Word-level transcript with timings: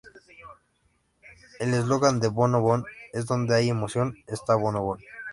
El 1.59 1.75
eslogan 1.75 2.19
de 2.19 2.27
Bon 2.29 2.55
o 2.55 2.59
Bon 2.61 2.83
es, 3.13 3.27
"Donde 3.27 3.53
hay 3.53 3.69
emoción, 3.69 4.17
está 4.25 4.55
Bon 4.55 4.75
o 4.75 4.81
Bon". 4.81 4.99